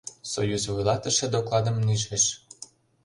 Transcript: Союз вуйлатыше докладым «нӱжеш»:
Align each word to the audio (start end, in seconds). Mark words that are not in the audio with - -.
Союз 0.31 0.63
вуйлатыше 0.71 1.25
докладым 1.35 1.75
«нӱжеш»: 1.85 2.25